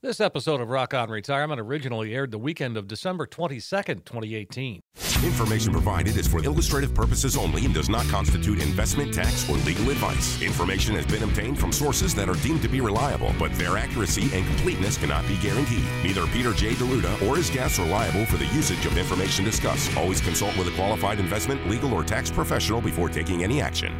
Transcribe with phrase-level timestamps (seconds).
[0.00, 4.80] This episode of Rock On Retirement originally aired the weekend of December 22nd, 2018.
[5.24, 9.90] Information provided is for illustrative purposes only and does not constitute investment, tax, or legal
[9.90, 10.40] advice.
[10.40, 14.30] Information has been obtained from sources that are deemed to be reliable, but their accuracy
[14.32, 15.82] and completeness cannot be guaranteed.
[16.04, 16.74] Neither Peter J.
[16.74, 19.96] D'Arruda or his guests are liable for the usage of information discussed.
[19.96, 23.92] Always consult with a qualified investment, legal, or tax professional before taking any action.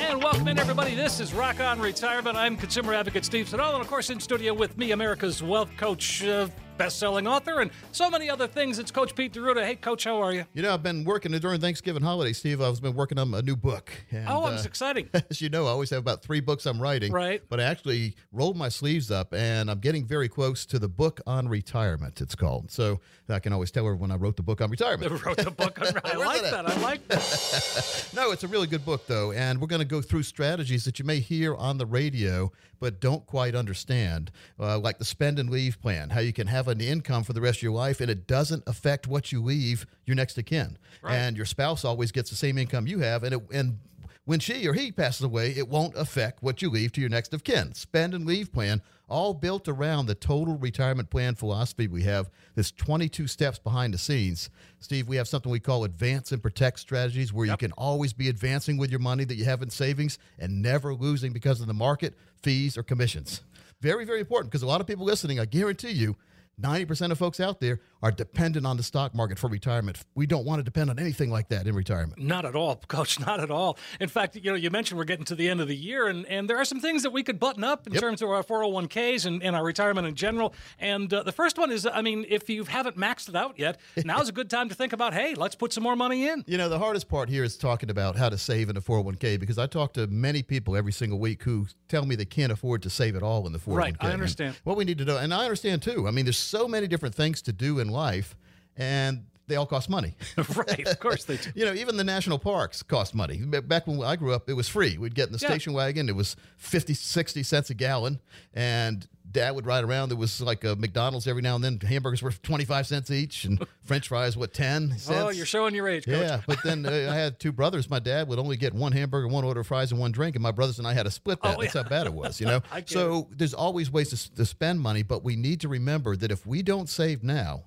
[0.00, 0.94] And welcome in, everybody.
[0.94, 2.36] This is Rock On Retirement.
[2.36, 6.24] I'm consumer advocate Steve Siddall, and of course, in studio with me, America's wealth coach,
[6.24, 8.78] uh, best-selling author, and so many other things.
[8.78, 9.64] It's Coach Pete D'Arruda.
[9.64, 10.44] Hey, Coach, how are you?
[10.54, 12.62] You know, I've been working during Thanksgiving holiday, Steve.
[12.62, 13.90] I've been working on a new book.
[14.10, 15.10] And, oh, it's uh, exciting.
[15.30, 17.12] As you know, I always have about three books I'm writing.
[17.12, 17.42] Right.
[17.48, 21.20] But I actually rolled my sleeves up, and I'm getting very close to the book
[21.26, 22.20] on retirement.
[22.20, 22.70] It's called.
[22.70, 25.10] So I can always tell everyone I wrote the book on retirement.
[25.10, 25.88] I wrote the book on.
[26.04, 26.66] I like it that.
[26.66, 28.08] I like that.
[28.14, 30.98] No, it's a really good book, though, and we're going to go through strategies that
[30.98, 35.50] you may hear on the radio but don't quite understand, uh, like the spend and
[35.50, 38.10] leave plan, how you can have an income for the rest of your life and
[38.10, 41.14] it doesn't affect what you leave your next of kin, Right.
[41.14, 43.78] and your spouse always gets the same income you have, and it, and
[44.24, 47.32] when she or he passes away, it won't affect what you leave to your next
[47.32, 47.72] of kin.
[47.72, 52.28] Spend and leave plan, all built around the total retirement plan philosophy we have.
[52.54, 54.50] There's 22 steps behind the scenes.
[54.80, 58.28] Steve, we have something we call advance and protect strategies where you can always be
[58.28, 61.72] advancing with your money that you have in savings and never losing because of the
[61.72, 63.40] market, fees, or commissions.
[63.80, 66.16] Very, very important because a lot of people listening, I guarantee you,
[66.60, 69.98] 90% of folks out there are dependent on the stock market for retirement.
[70.14, 72.20] We don't want to depend on anything like that in retirement.
[72.22, 73.18] Not at all, Coach.
[73.18, 73.76] Not at all.
[74.00, 76.24] In fact, you know, you mentioned we're getting to the end of the year, and,
[76.26, 78.02] and there are some things that we could button up in Yep.
[78.02, 80.54] terms of our 401ks and, and our retirement in general.
[80.78, 83.80] And uh, the first one is, I mean, if you haven't maxed it out yet,
[84.04, 86.44] now's a good time to think about, hey, let's put some more money in.
[86.46, 89.40] You know, the hardest part here is talking about how to save in a 401k
[89.40, 92.82] because I talk to many people every single week who tell me they can't afford
[92.82, 93.76] to save it all in the 401k.
[93.76, 94.56] Right, I And understand.
[94.64, 96.06] what we need to do, and I understand too.
[96.06, 98.36] I mean, there's so many different things to do in life,
[98.76, 100.14] and they all cost money.
[100.56, 101.50] right, of course they do.
[101.54, 103.38] You know, even the national parks cost money.
[103.38, 104.98] Back when I grew up, it was free.
[104.98, 105.48] We'd get in the Yeah.
[105.48, 106.08] station wagon.
[106.10, 108.20] It was 50, 60 cents a gallon.
[108.52, 110.10] And dad would ride around.
[110.10, 111.80] There was like a McDonald's every now and then.
[111.80, 115.10] Hamburgers were 25 cents each and french fries, what, 10 cents?
[115.10, 116.14] Oh, you're showing your age, Coach.
[116.20, 117.88] Yeah, but then uh, I had two brothers.
[117.88, 120.42] My dad would only get one hamburger, one order of fries, and one drink, and
[120.42, 121.56] my brothers and I had to split that.
[121.56, 121.82] Oh, That's yeah.
[121.84, 122.60] how bad it was, you know.
[122.84, 126.46] So there's always ways to, to spend money, but we need to remember that if
[126.46, 127.64] we don't save now,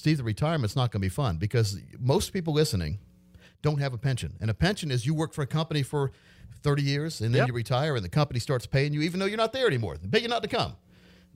[0.00, 2.98] Steve, the retirement's not going to be fun because most people listening
[3.60, 6.10] don't have a pension, and a pension is you work for a company for
[6.62, 7.48] 30 years and then Yep.
[7.48, 9.98] you retire, and the company starts paying you even though you're not there anymore.
[9.98, 10.72] They pay you not to come.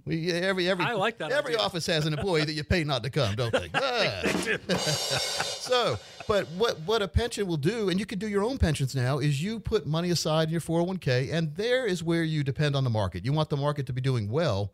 [0.07, 1.65] We, every every I like that Every idea.
[1.65, 3.71] office has an employee that you pay not to come, don't they?
[3.75, 4.23] Ah.
[5.65, 5.99] So,
[6.29, 9.19] but what what a pension will do, and you can do your own pensions now,
[9.19, 12.85] is you put money aside in your 401k, and there is where you depend on
[12.85, 13.25] the market.
[13.25, 14.73] You want the market to be doing well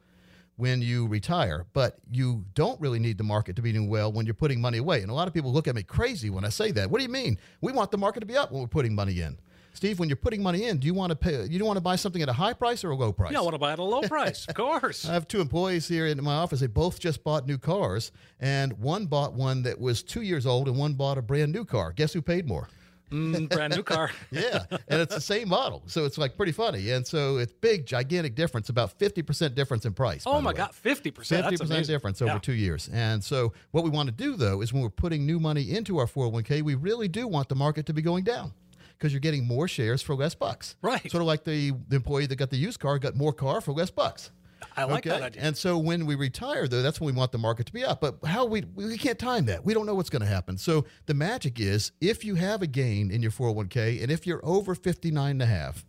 [0.61, 4.27] when you retire, but you don't really need the market to be doing well when
[4.27, 5.01] you're putting money away.
[5.01, 6.91] And a lot of people look at me crazy when I say that.
[6.91, 7.39] What do you mean?
[7.61, 9.39] We want the market to be up when we're putting money in.
[9.73, 11.45] Steve, when you're putting money in, do you want to pay?
[11.47, 13.33] You don't want to buy something at a high price or a low price?
[13.33, 15.09] Yeah, I want to buy at a low price, of course.
[15.09, 16.61] I have two employees here in my office.
[16.61, 20.69] They both just bought new cars, and one bought one that was two years old,
[20.69, 21.93] and one bought a brand new car.
[21.93, 22.69] Guess who paid more?
[23.11, 24.11] Mm, brand new car.
[24.31, 26.91] Yeah, and it's the same model, so it's like pretty funny.
[26.91, 30.23] And so it's big, gigantic difference, about fifty percent difference in price.
[30.27, 30.53] Oh my.
[30.53, 31.47] God, fifty percent.
[31.47, 32.39] 50% difference over Yeah.
[32.39, 32.89] two years.
[32.93, 35.99] And so, what we want to do though is when we're putting new money into
[35.99, 38.53] our four hundred one k, we really do want the market to be going down
[38.99, 40.77] because you're getting more shares for less bucks.
[40.83, 41.11] Right.
[41.11, 43.73] Sort of like the, the employee that got the used car got more car for
[43.73, 44.31] less bucks.
[44.77, 45.43] I like that idea.
[45.43, 48.01] And so when we retire, though, that's when we want the market to be up.
[48.01, 49.65] But how we we can't time that.
[49.65, 50.59] We don't know what's going to happen.
[50.59, 54.41] So the magic is if you have a gain in your 401k and if you're
[54.45, 55.85] over 59 and a half,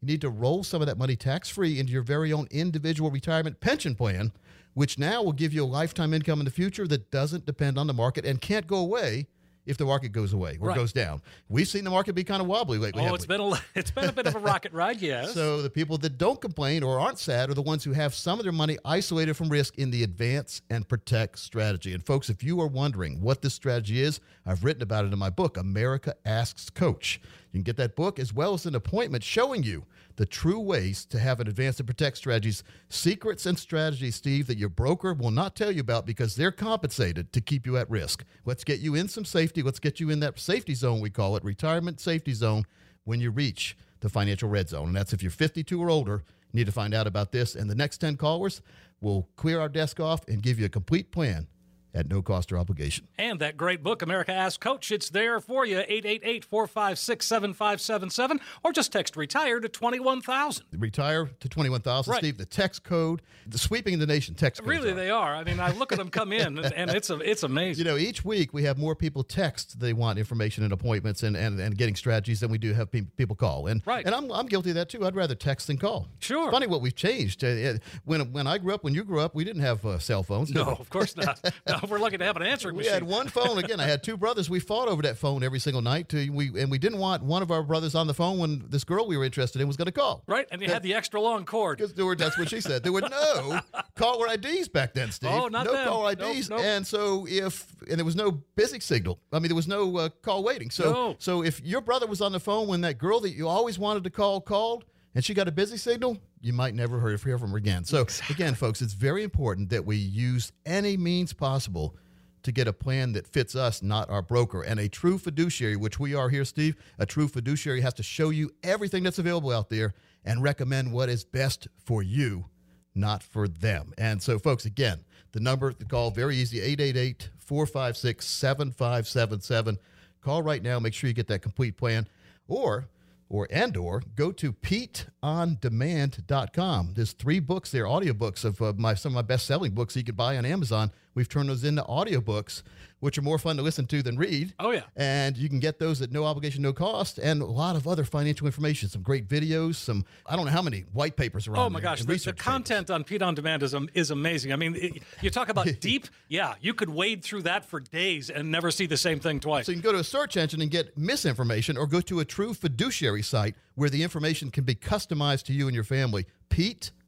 [0.00, 3.10] you need to roll some of that money tax free into your very own individual
[3.10, 4.32] retirement pension plan,
[4.74, 7.86] which now will give you a lifetime income in the future that doesn't depend on
[7.86, 9.26] the market and can't go away
[9.66, 10.76] if the market goes away or Right.
[10.76, 11.22] goes down.
[11.48, 13.02] We've seen the market be kind of wobbly lately.
[13.06, 13.36] Oh, it's we?
[13.36, 15.32] been a it's been a bit of a rocket ride, yes.
[15.34, 18.38] So the people that don't complain or aren't sad are the ones who have some
[18.38, 21.92] of their money isolated from risk in the advance and protect strategy.
[21.94, 25.18] And folks, if you are wondering what this strategy is, I've written about it in
[25.18, 27.20] my book, America Asks Coach.
[27.52, 31.04] You can get that book as well as an appointment showing you the true ways
[31.06, 35.30] to have an advance and protect strategies, secrets and strategies, Steve, that your broker will
[35.30, 38.24] not tell you about because they're compensated to keep you at risk.
[38.44, 39.53] Let's get you in some safety.
[39.62, 42.64] Let's get you in that safety zone, we call it, retirement safety zone,
[43.04, 44.88] when you reach the financial red zone.
[44.88, 46.22] And that's if you're 52 or older,
[46.52, 47.54] need to find out about this.
[47.54, 48.62] And the next 10 callers
[49.00, 51.46] will clear our desk off and give you a complete plan
[51.94, 53.06] at no cost or obligation.
[53.18, 58.72] And that great book, America Ask Coach, it's there for you, 888 456 7577, or
[58.72, 60.64] just text retire to 21000.
[60.78, 62.18] Retire to 21,000, Right.
[62.18, 62.38] Steve.
[62.38, 64.94] The text code, the sweeping the nation text Really, are.
[64.94, 65.34] they are.
[65.34, 67.84] I mean, I look at them come in, and, and it's a, it's amazing.
[67.84, 71.36] You know, each week we have more people text they want information and appointments and,
[71.36, 73.66] and, and getting strategies than we do have pe- people call.
[73.68, 74.04] And Right.
[74.04, 75.06] and I'm, I'm guilty of that too.
[75.06, 76.08] I'd rather text than call.
[76.18, 76.44] Sure.
[76.48, 77.44] It's funny what we've changed.
[77.44, 77.74] Uh,
[78.04, 80.50] When when I grew up, when you grew up, we didn't have uh, cell phones.
[80.52, 81.40] no, of course not.
[81.66, 82.94] No, we're lucky to have an answering We machine.
[82.94, 83.58] had one phone.
[83.58, 84.48] Again, I had two brothers.
[84.50, 86.08] We fought over that phone every single night.
[86.10, 88.84] To, we and we didn't want one of our brothers on the phone when this
[88.84, 90.22] girl we were interested in was going to call.
[90.26, 91.78] Right, and you had the extra long cord.
[91.78, 92.82] Because there were, that's what she said.
[92.82, 93.60] There were no
[93.96, 95.30] caller IDs back then, Steve.
[95.32, 95.86] Oh, not no then.
[95.86, 96.60] caller Nope, IDs, nope.
[96.60, 99.18] and so if and there was no busy signal.
[99.32, 100.70] I mean, there was no uh, call waiting.
[100.70, 101.16] So No.
[101.18, 104.04] so if your brother was on the phone when that girl that you always wanted
[104.04, 104.84] to call called,
[105.14, 107.84] and she got a busy signal, you might never hear, from her again.
[107.84, 111.96] So again, folks, it's very important that we use any means possible
[112.42, 114.62] to get a plan that fits us, not our broker.
[114.62, 118.30] And a true fiduciary, which we are here, Steve, a true fiduciary has to show
[118.30, 119.94] you everything that's available out there
[120.24, 122.46] and recommend what is best for you,
[122.94, 123.92] not for them.
[123.96, 129.78] And so, folks, again, the number to call very easy 888 456 7577.
[130.20, 130.78] Call right now.
[130.78, 132.06] Make sure you get that complete plan.
[132.46, 132.88] Or
[133.34, 136.92] or and or go to peteondemand.com.
[136.94, 140.16] There's three books there, audiobooks of uh, my some of my best-selling books you could
[140.16, 140.92] buy on Amazon.
[141.14, 142.62] We've turned those into audiobooks,
[143.00, 144.54] which are more fun to listen to than read.
[144.58, 144.82] Oh, yeah.
[144.96, 148.04] And you can get those at no obligation, no cost, and a lot of other
[148.04, 151.60] financial information, some great videos, some I don't know how many white papers are oh,
[151.60, 152.44] on Oh my gosh, the, the research papers.
[152.44, 154.52] content on Pete on Demand is is amazing.
[154.52, 156.08] I mean, it, you talk about deep.
[156.28, 159.66] Yeah, you could wade through that for days and never see the same thing twice.
[159.66, 162.24] So you can go to a search engine and get misinformation or go to a
[162.24, 166.26] true fiduciary site where the information can be customized to you and your family.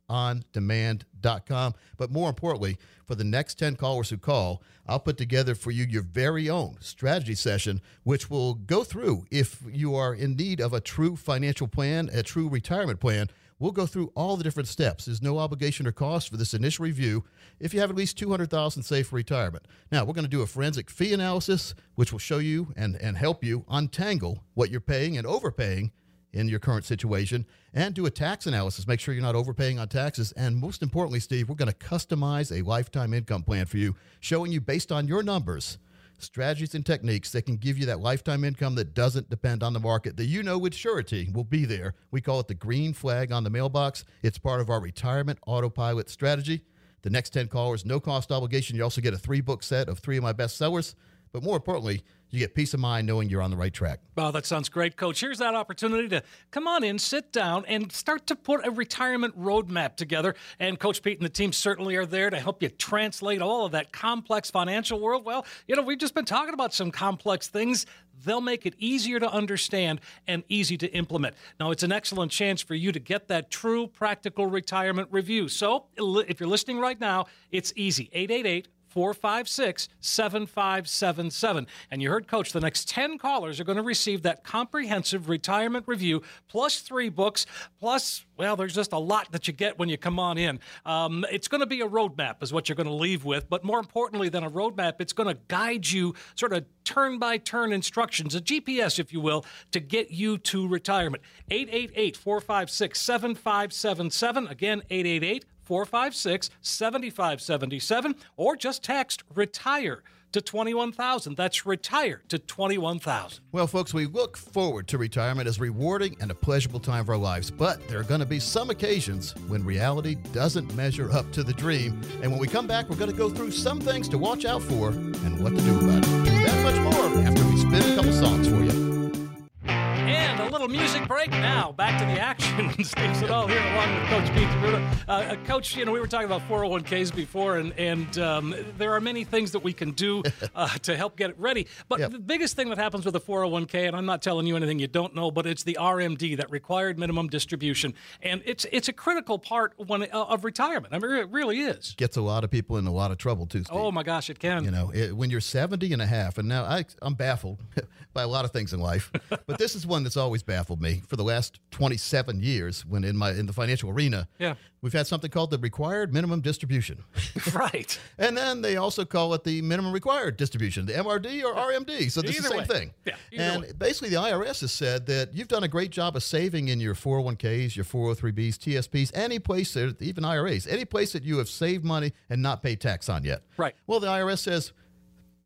[0.09, 1.75] PeteOnDemand.com.
[1.97, 5.85] But more importantly, for the next 10 callers who call, I'll put together for you
[5.85, 10.73] your very own strategy session, which will go through if you are in need of
[10.73, 13.29] a true financial plan, a true retirement plan.
[13.59, 15.07] We'll go through all the different steps.
[15.07, 17.25] There's no obligation or cost for this initial review
[17.59, 19.65] if you have at least 200,000 saved for retirement.
[19.91, 23.17] Now, we're going to do a forensic fee analysis which will show you and, and
[23.17, 25.91] help you untangle what you're paying and overpaying
[26.37, 28.87] in your current situation and do a tax analysis.
[28.87, 30.33] Make sure you're not overpaying on taxes.
[30.33, 34.53] And most importantly, Steve, we're going to customize a lifetime income plan for you, showing
[34.53, 35.79] you based on your numbers
[36.19, 39.81] strategies and techniques that can give you that lifetime income that doesn't depend on the
[39.81, 41.95] market that you know with surety will be there.
[42.11, 44.05] We call it the green flag on the mailbox.
[44.23, 46.63] It's part of our retirement autopilot strategy.
[47.03, 48.77] The next 10 callers, no cost obligation.
[48.77, 50.95] You also get a three book set of three of my best sellers.
[51.33, 54.01] But more importantly, you get peace of mind knowing you're on the right track.
[54.17, 55.21] Wow, that sounds great, Coach.
[55.21, 59.39] Here's that opportunity to come on in, sit down, and start to put a retirement
[59.41, 60.35] roadmap together.
[60.59, 63.73] And Coach Pete and the team certainly are there to help you translate all of
[63.73, 65.25] that complex financial world.
[65.25, 67.87] Well, you know, we've just been talking about some complex things.
[68.25, 71.37] They'll make it easier to understand and easy to implement.
[71.61, 75.49] Now, it's an excellent chance for you to get that true practical retirement review.
[75.49, 78.09] So, if you're listening right now, it's easy.
[78.13, 81.67] 888 456 7577.
[81.91, 85.85] And you heard Coach, the next 10 callers are going to receive that comprehensive retirement
[85.87, 87.45] review, plus three books,
[87.79, 90.61] plus, well, there's just a lot that you get when you come on in.
[90.87, 93.51] Um, it's going to be a roadmap, is what you're going to leave with.
[93.51, 97.37] But more importantly than a roadmap, it's going to guide you sort of turn by
[97.37, 101.23] turn instructions, a GPS, if you will, to get you to retirement.
[101.51, 104.47] 888 456 7577.
[104.47, 110.03] Again, 888 456 7577 or just text retire
[110.37, 111.35] to 21,000.
[111.35, 113.41] That's retire to 21,000.
[113.53, 117.17] Well, folks, we look forward to retirement as rewarding and a pleasurable time of our
[117.17, 121.43] lives, but there are going to be some occasions when reality doesn't measure up to
[121.43, 122.01] the dream.
[122.23, 124.63] And when we come back, we're going to go through some things to watch out
[124.63, 126.25] for and what to do about it.
[126.45, 129.33] That much more after we spin a couple songs for you.
[129.65, 131.73] And a little music break now.
[131.73, 132.46] Back to the action.
[132.57, 135.09] Steve Siddall here along with Coach Pete D'Arruda.
[135.09, 138.95] Uh, uh, Coach, you know, we were talking about 401ks before, and, and um, there
[138.95, 140.23] are many things that we can do
[140.55, 141.67] uh, to help get it ready.
[141.91, 142.13] But Yep.
[142.13, 144.87] the biggest thing that happens with a 401k, and I'm not telling you anything you
[144.87, 147.93] don't know, but it's the RMD, that required minimum distribution.
[148.23, 150.95] And it's it's a critical part when, uh, of retirement.
[150.95, 151.95] I mean, it really is.
[151.99, 153.77] Gets a lot of people in a lot of trouble, too, Steve.
[153.77, 154.65] Oh, my gosh, it can.
[154.65, 157.59] You know, it, when you're 70 and a half, and now I, I'm baffled
[158.15, 159.13] by a lot of things in life,
[159.47, 162.46] but this is one that's always baffled me for the last 27 years
[162.89, 164.29] when in my in the financial arena.
[164.39, 164.55] Yeah.
[164.83, 167.03] We've had something called the required minimum distribution.
[167.55, 167.99] right.
[168.19, 172.11] And then they also call it the minimum required distribution, the MRD or RMD.
[172.11, 172.65] So this is the same way.
[172.65, 172.95] thing.
[173.05, 173.73] Yeah, either and way.
[173.77, 176.95] basically, the IRS has said that you've done a great job of saving in your
[176.95, 181.85] 401ks, your 403bs, TSPs, any place, that, even IRAs, any place that you have saved
[181.85, 183.43] money and not paid tax on yet.
[183.57, 183.75] Right.
[183.87, 184.73] Well, the IRS says,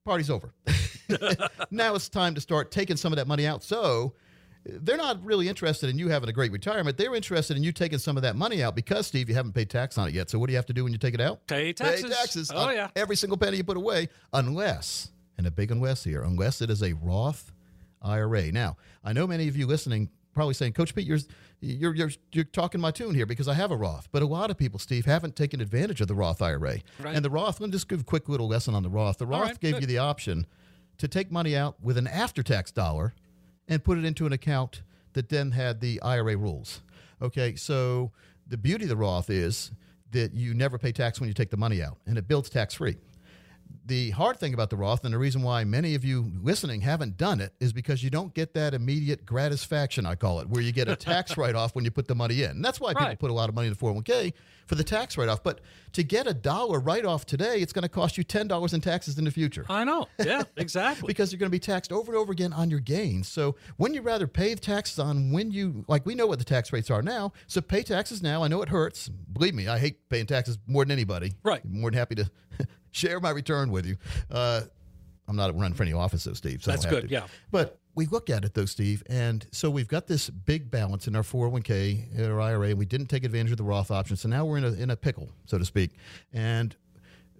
[0.04, 0.52] party's over.
[1.70, 3.62] now it's time to start taking some of that money out.
[3.62, 4.14] So
[4.64, 6.96] they're not really interested in you having a great retirement.
[6.96, 9.70] They're interested in you taking some of that money out because, Steve, you haven't paid
[9.70, 10.28] tax on it yet.
[10.28, 11.46] So what do you have to do when you take it out?
[11.46, 12.02] Pay taxes.
[12.02, 12.52] Pay taxes.
[12.54, 12.88] Oh, on yeah.
[12.94, 16.82] Every single penny you put away, unless, and a big unless here, unless it is
[16.82, 17.52] a Roth
[18.02, 18.52] IRA.
[18.52, 21.18] Now, I know many of you listening probably saying, Coach Pete, you're,
[21.60, 24.08] you're, you're, you're talking my tune here because I have a Roth.
[24.12, 26.78] But a lot of people, Steve, haven't taken advantage of the Roth IRA.
[26.98, 27.14] Right.
[27.16, 29.18] And the Roth, let me just give a quick little lesson on the Roth.
[29.18, 29.82] The Roth right, gave good.
[29.82, 30.46] you the option
[30.98, 33.14] to take money out with an after tax dollar
[33.70, 34.82] and put it into an account
[35.14, 36.80] that then had the IRA rules.
[37.22, 38.10] Okay, so
[38.46, 39.70] the beauty of the Roth is
[40.12, 42.74] that you never pay tax when you take the money out, and it builds tax
[42.74, 42.96] free.
[43.90, 47.16] The hard thing about the Roth, and the reason why many of you listening haven't
[47.16, 50.70] done it, is because you don't get that immediate gratisfaction, I call it, where you
[50.70, 52.52] get a tax write off when you put the money in.
[52.52, 53.18] And that's why people Right.
[53.18, 54.32] put a lot of money in the 401k
[54.68, 55.42] for the tax write off.
[55.42, 55.60] But
[55.94, 59.18] to get a dollar write off today, it's going to cost you $10 in taxes
[59.18, 60.06] in the future I know.
[60.24, 61.08] Yeah, exactly.
[61.08, 63.26] because you're going to be taxed over and over again on your gains.
[63.26, 66.44] So when you rather pay the taxes on when you like we know what the
[66.44, 68.44] tax rates are now, so pay taxes now.
[68.44, 69.08] I know it hurts.
[69.08, 71.32] Believe me, I hate paying taxes more than anybody.
[71.42, 71.64] Right.
[71.64, 72.30] More than happy to
[72.90, 73.96] share my return with you.
[74.30, 74.62] Uh,
[75.28, 76.62] I'm not running for any office though, Steve.
[76.62, 77.08] So That's good, to.
[77.08, 77.26] yeah.
[77.50, 81.14] But we look at it though, Steve, and so we've got this big balance in
[81.14, 84.16] our 401k, in our IRA, and we didn't take advantage of the Roth option.
[84.16, 85.92] So now we're in a in a pickle, so to speak.
[86.32, 86.74] And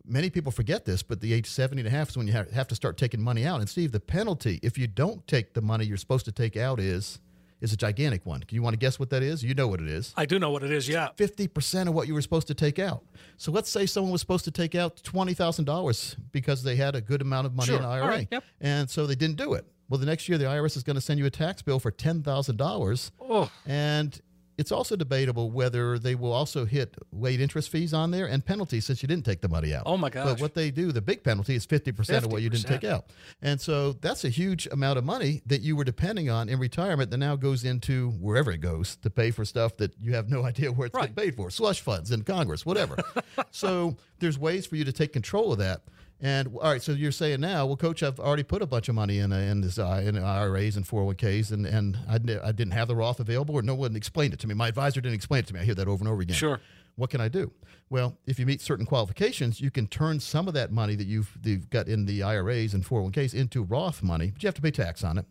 [0.05, 2.69] many people forget this, but the age 70 and a half is when you have
[2.69, 3.61] to start taking money out.
[3.61, 6.81] And Steve, the penalty if you don't take the money you're supposed to take out
[6.81, 7.21] is
[7.61, 8.43] is a gigantic one.
[8.47, 9.43] Do you want to guess what that is?
[9.45, 10.13] You know what it is.
[10.17, 10.89] I do know what it is.
[10.89, 11.09] Yeah.
[11.17, 13.05] 50% of what you were supposed to take out.
[13.37, 17.21] So let's say someone was supposed to take out $20,000 because they had a good
[17.23, 17.79] amount of money Sure.
[17.79, 18.07] in an IRA.
[18.07, 18.29] right.
[18.31, 18.45] Yep.
[18.61, 19.67] And so they didn't do it.
[19.89, 21.91] Well, the next year, the IRS is going to send you a tax bill for
[21.91, 23.11] $10,000.
[23.21, 23.51] Oh.
[23.67, 24.21] And
[24.61, 28.85] it's also debatable whether they will also hit late interest fees on there and penalties
[28.85, 29.85] since you didn't take the money out.
[29.87, 32.67] Oh, my But what they do, the big penalty is 50%, of what you didn't
[32.67, 33.07] take out.
[33.41, 37.11] And so that's a huge amount of money that you were depending on in retirement
[37.11, 40.45] that now goes into wherever it goes to pay for stuff that you have no
[40.51, 41.17] idea where it's Right.
[41.17, 42.99] paid for slush funds in Congress, whatever.
[43.51, 45.81] so there's ways for you to take control of that.
[46.23, 48.95] And all right, so you're saying now, well, Coach, I've already put a bunch of
[48.95, 52.73] money in uh, in this uh, in IRAs and 401ks, and and I, I didn't
[52.73, 54.55] have the Roth available, or no one explained it to me.
[54.55, 55.61] My advisor didn't explain it to me.
[55.61, 56.37] I hear that over and over again.
[56.37, 56.61] Sure.
[56.97, 57.51] What can I do?
[57.89, 61.39] Well, if you meet certain qualifications, you can turn some of that money that you've,
[61.43, 64.71] you've got in the IRAs and 401ks into Roth money, but you have to pay
[64.71, 65.25] tax on it.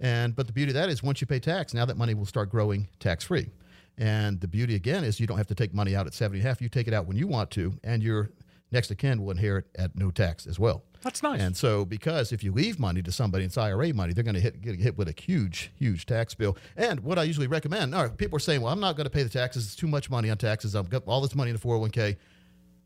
[0.00, 2.26] And but the beauty of that is once you pay tax, now that money will
[2.26, 3.50] start growing tax free.
[3.96, 6.46] And the beauty again is you don't have to take money out at 70 and
[6.46, 6.60] a half.
[6.60, 8.30] You take it out when you want to, and your
[8.72, 10.82] next of kin will inherit at no tax as well.
[11.02, 11.40] That's nice.
[11.40, 14.40] And so, because if you leave money to somebody, it's IRA money, they're going to
[14.40, 16.56] hit get hit with a huge, huge tax bill.
[16.76, 19.10] And what I usually recommend, all right, people are saying, "Well, I'm not going to
[19.10, 20.76] pay the taxes; it's too much money on taxes.
[20.76, 22.16] I've got all this money in the 401k.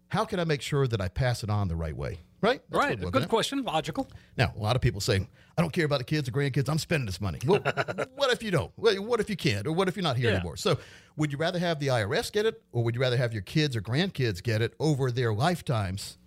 [0.08, 2.60] How can I make sure that I pass it on the right way?" Right?
[2.70, 3.00] That's right.
[3.12, 3.28] Good at.
[3.28, 3.62] question.
[3.62, 4.08] Logical.
[4.36, 6.68] Now, a lot of people say, "I don't care about the kids or grandkids.
[6.68, 7.60] I'm spending this money." Well,
[8.14, 8.70] what if you don't?
[8.76, 9.66] Well, What if you can't?
[9.66, 10.36] Or what if you're not here Yeah.
[10.36, 10.56] anymore?
[10.56, 10.78] So,
[11.16, 13.74] would you rather have the IRS get it, or would you rather have your kids
[13.74, 16.18] or grandkids get it over their lifetimes?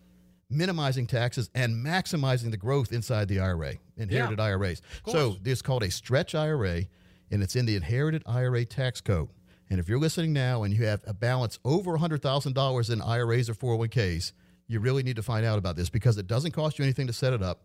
[0.52, 4.46] minimizing taxes and maximizing the growth inside the IRA, inherited Yeah.
[4.46, 4.82] IRAs.
[5.06, 6.86] So this is called a stretch IRA,
[7.30, 9.30] and it's in the inherited IRA tax code.
[9.70, 13.54] And if you're listening now and you have a balance over $100,000 in IRAs or
[13.54, 14.34] 401ks,
[14.68, 17.14] you really need to find out about this because it doesn't cost you anything to
[17.14, 17.62] set it up,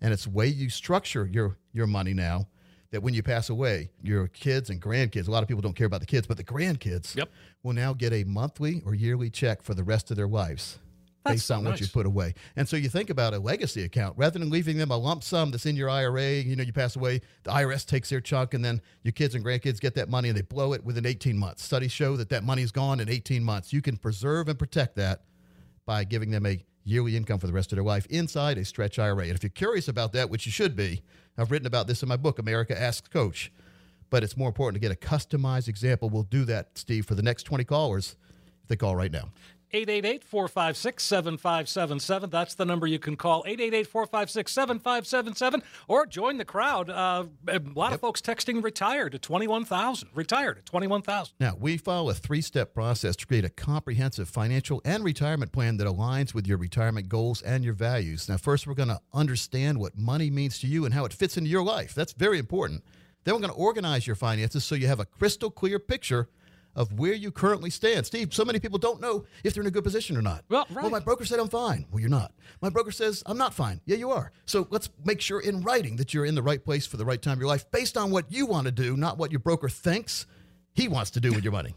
[0.00, 2.46] and it's the way you structure your your money now
[2.92, 5.86] that when you pass away, your kids and grandkids, a lot of people don't care
[5.88, 7.30] about the kids, but the grandkids Yep.
[7.62, 10.78] will now get a monthly or yearly check for the rest of their lives
[11.26, 12.34] That's based on what you put away.
[12.56, 15.50] And so you think about a legacy account rather than leaving them a lump sum
[15.50, 18.64] that's in your IRA, you know, you pass away, the IRS takes their chunk and
[18.64, 21.64] then your kids and grandkids get that money and they blow it within 18 months.
[21.64, 23.72] Studies show that that money's gone in 18 months.
[23.72, 25.22] You can preserve and protect that
[25.84, 28.98] by giving them a yearly income for the rest of their life inside a stretch
[28.98, 29.24] IRA.
[29.24, 31.02] And if you're curious about that, which you should be,
[31.36, 33.52] I've written about this in my book, America Asks Coach.
[34.08, 36.08] But it's more important to get a customized example.
[36.08, 38.16] We'll do that, Steve, for the next 20 callers
[38.62, 39.30] if they call right now.
[39.72, 42.30] 888 456 7577.
[42.30, 43.42] That's the number you can call.
[43.46, 45.62] 888 456 7577.
[45.88, 46.88] Or join the crowd.
[46.88, 50.10] Uh, a lot of folks texting retired to 21,000.
[50.14, 51.34] Retired at 21,000.
[51.40, 55.76] Now, we follow a three step process to create a comprehensive financial and retirement plan
[55.78, 58.28] that aligns with your retirement goals and your values.
[58.28, 61.36] Now, first, we're going to understand what money means to you and how it fits
[61.36, 61.94] into your life.
[61.94, 62.84] That's very important.
[63.24, 66.28] Then, we're going to organize your finances so you have a crystal clear picture
[66.76, 68.06] of where you currently stand.
[68.06, 70.44] Steve, so many people don't know if they're in a good position or not.
[70.48, 70.90] Well, right.
[70.92, 71.86] my broker said I'm fine.
[71.90, 72.32] Well, you're not.
[72.60, 73.80] My broker says I'm not fine.
[73.86, 74.30] Yeah, you are.
[74.44, 77.20] So let's make sure in writing that you're in the right place for the right
[77.20, 79.68] time of your life based on what you want to do, not what your broker
[79.68, 80.26] thinks
[80.74, 81.74] he wants to do with your money.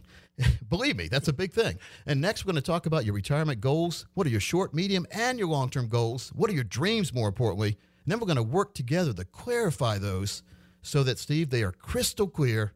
[0.69, 1.79] Believe me, that's a big thing.
[2.05, 4.05] And next, we're going to talk about your retirement goals.
[4.13, 6.31] What are your short, medium, and your long term goals?
[6.35, 7.77] What are your dreams, more importantly?
[8.03, 10.43] And then we're going to work together to clarify those
[10.81, 12.73] so that, Steve, they are crystal clear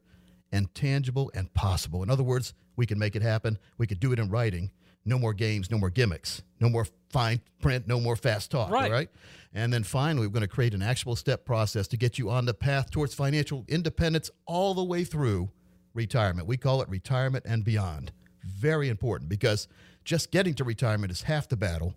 [0.54, 2.04] and tangible and possible.
[2.04, 3.58] In other words, we can make it happen.
[3.78, 4.72] We could do it in writing.
[5.04, 8.70] No more games, no more gimmicks, no more fine print, no more fast talk.
[8.70, 8.86] Right.
[8.86, 9.10] All right.
[9.54, 12.46] And then finally, we're going to create an actual step process to get you on
[12.46, 15.50] the path towards financial independence all the way through
[15.94, 16.48] retirement.
[16.48, 18.14] We call it retirement and beyond.
[18.44, 19.68] Very important because
[20.06, 21.96] just getting to retirement is half the battle.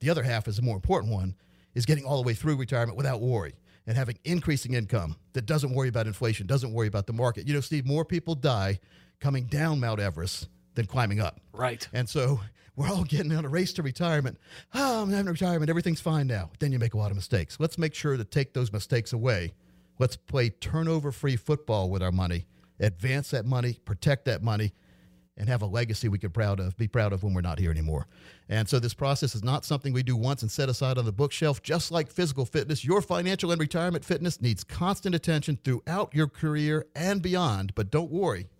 [0.00, 1.36] The other half is the more important one
[1.74, 3.54] is getting all the way through retirement without worry
[3.86, 7.46] and having increasing income that doesn't worry about inflation, doesn't worry about the market.
[7.46, 8.78] You know, Steve, more people die
[9.20, 11.40] coming down Mount Everest than climbing up.
[11.52, 11.86] Right.
[11.92, 12.40] And so
[12.76, 14.38] we're all getting on a race to retirement.
[14.74, 15.70] Oh, I'm having retirement.
[15.70, 16.50] Everything's fine now.
[16.58, 17.58] Then you make a lot of mistakes.
[17.60, 19.52] Let's make sure to take those mistakes away.
[19.98, 22.46] Let's play turnover free football with our money,
[22.80, 24.72] advance that money, protect that money,
[25.42, 27.72] and have a legacy we can proud of, be proud of when we're not here
[27.72, 28.06] anymore.
[28.48, 31.10] And so this process is not something we do once and set aside on the
[31.10, 31.64] bookshelf.
[31.64, 36.86] Just like physical fitness, your financial and retirement fitness needs constant attention throughout your career
[36.94, 37.74] and beyond.
[37.74, 38.50] But don't worry,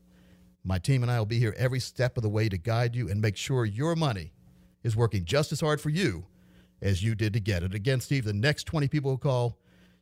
[0.65, 3.09] my team and I will be here every step of the way to guide you
[3.09, 4.33] and make sure your money
[4.83, 6.27] is working just as hard for you
[6.81, 7.77] as you did to get it.
[7.77, 9.57] Again, Steve, the next 20 people who call,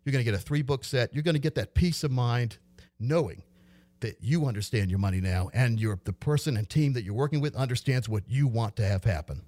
[0.07, 1.13] you're going to get a three book set.
[1.13, 2.57] You're going to get that peace of mind
[2.99, 3.43] knowing
[4.01, 7.41] that you understand your money now and you're, the person and team that you're working
[7.41, 9.43] with understands what you want to have happen.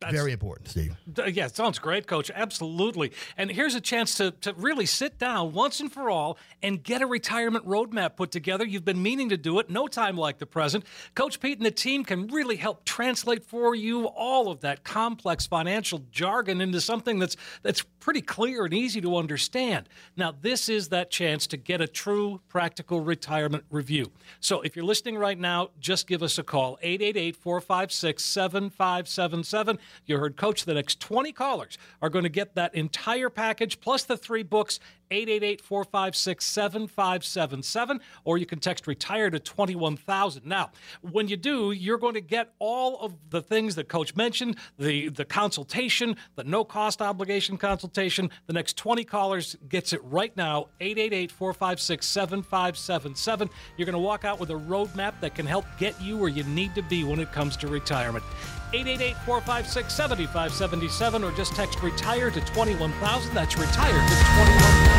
[0.00, 0.96] Very important, Steve.
[1.26, 2.30] Yeah, sounds great, Coach.
[2.32, 3.12] Absolutely.
[3.36, 7.02] And here's a chance to, to really sit down once and for all and get
[7.02, 8.64] a retirement roadmap put together.
[8.64, 9.68] You've been meaning to do it.
[9.68, 10.84] No time like the present.
[11.16, 15.46] Coach Pete and the team can really help translate for you all of that complex
[15.46, 19.88] financial jargon into something that's that's pretty clear and easy to understand.
[20.16, 24.12] Now, this is that chance to get a true practical retirement review.
[24.38, 29.78] So if you're listening right now, just give us a call 888 456 7577.
[30.06, 34.04] You heard Coach, the next 20 callers are going to get that entire package plus
[34.04, 34.80] the three books.
[35.10, 40.44] 888 456 7577, or you can text retire to 21,000.
[40.46, 40.70] Now,
[41.02, 45.08] when you do, you're going to get all of the things that Coach mentioned the,
[45.08, 48.30] the consultation, the no cost obligation consultation.
[48.46, 53.50] The next 20 callers gets it right now 888 456 7577.
[53.76, 56.44] You're going to walk out with a roadmap that can help get you where you
[56.44, 58.24] need to be when it comes to retirement.
[58.72, 63.34] 888 456 7577, or just text retire to 21,000.
[63.34, 64.97] That's retire to 21,000.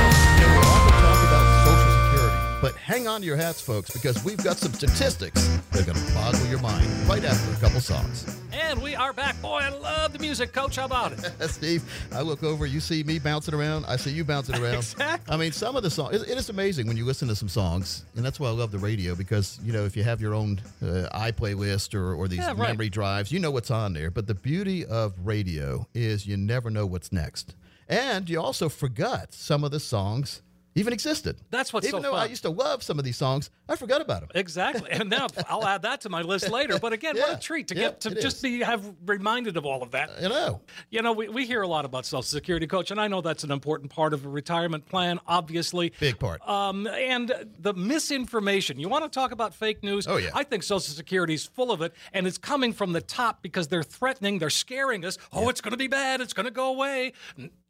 [2.62, 5.98] But hang on to your hats, folks, because we've got some statistics that are going
[6.06, 8.38] to boggle your mind right after a couple songs.
[8.52, 9.42] And we are back.
[9.42, 10.76] Boy, I love the music, Coach.
[10.76, 11.20] How about it?
[11.50, 14.76] Steve, I look over, you see me bouncing around, I see you bouncing around.
[14.76, 15.34] Exactly.
[15.34, 18.04] I mean, some of the songs, it, is amazing when you listen to some songs,
[18.18, 20.60] and that's why I love the radio because, you know, if you have your own
[20.82, 22.58] uh, iPlaylist or, or these Yeah, right.
[22.58, 24.12] memory drives, you know what's on there.
[24.12, 27.56] But the beauty of radio is you never know what's next.
[27.88, 30.42] And you also forgot some of the songs
[30.76, 31.38] even existed.
[31.50, 34.02] That's what's Even so though I used to love some of these songs, I forgot
[34.02, 34.30] about them.
[34.36, 34.90] Exactly.
[34.92, 36.80] And now I'll add that to my list later.
[36.80, 38.42] But again, what a treat to Yeah, get to just is.
[38.44, 40.22] be have reminded of all of that.
[40.22, 43.08] You know, You know, we, we hear a lot about Social Security, Coach, and I
[43.08, 45.92] know that's an important part of a retirement plan, obviously.
[46.00, 46.48] big part.
[46.48, 48.80] Um, and the misinformation.
[48.80, 50.08] You want to talk about fake news?
[50.08, 50.30] Oh, yeah.
[50.34, 53.68] I think Social Security is full of it, and it's coming from the top because
[53.68, 55.18] they're threatening, they're scaring us.
[55.34, 56.22] Oh, it's going to be bad.
[56.22, 57.14] It's going to go away.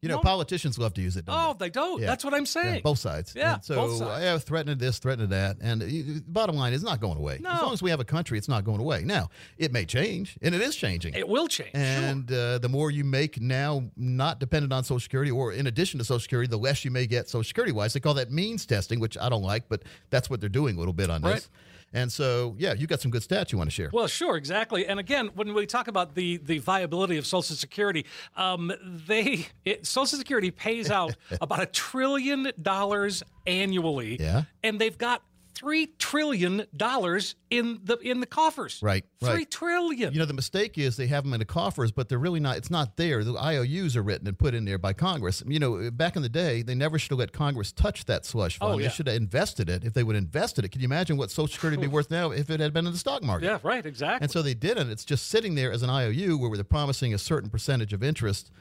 [0.02, 0.22] You know, No.
[0.22, 1.26] politicians love to use it.
[1.26, 2.00] Don't Oh, they don't.
[2.00, 2.08] Yeah.
[2.08, 2.82] That's what I'm Yeah, saying.
[2.84, 3.34] both sides.
[3.36, 4.10] Yeah, And so both sides.
[4.12, 7.40] I have threatened this, threatened that, and uh, the bottom line is not going away.
[7.42, 7.50] No.
[7.52, 9.04] As long as we have a country, it's not going away.
[9.04, 11.16] Now it may change, and it is changing.
[11.16, 11.72] It will change.
[11.72, 11.82] sure.
[11.82, 15.98] and uh, the more you make now, not dependent on Social Security, or in addition
[15.98, 17.92] to Social Security, the less you may get Social Security wise.
[17.92, 20.80] They call that means testing, which I don't like, but that's what they're doing a
[20.80, 21.36] little bit on Right.
[21.36, 21.50] this.
[21.94, 23.90] And so, yeah, you got some good stats you want to share.
[23.92, 24.86] Well, sure, exactly.
[24.86, 28.06] And again, when we talk about the the viability of Social Security,
[28.38, 28.72] um,
[29.08, 34.18] they it, Social Security pays out about a trillion dollars annually.
[34.20, 34.44] Yeah.
[34.64, 35.24] and they've got
[35.54, 38.80] three trillion dollars in the in the coffers.
[38.82, 39.52] Right, three right.
[39.52, 40.14] trillion.
[40.14, 42.58] You know, the mistake is they have them in the coffers, but they're really not.
[42.58, 43.24] It's not there.
[43.24, 45.44] The IOUs are written and put in there by Congress.
[45.46, 48.58] You know, back in the day, they never should have let Congress touch that slush
[48.58, 48.74] fund.
[48.74, 48.88] Oh, yeah.
[48.88, 49.84] They should have invested it.
[49.84, 52.12] If they would have invested it, can you imagine what Social Security would be worth
[52.12, 53.46] now if it had been in the stock market?
[53.46, 54.24] yeah, right, exactly.
[54.24, 54.90] And so they didn't.
[54.90, 58.52] It's just sitting there as an IOU where they're promising a certain percentage of interest.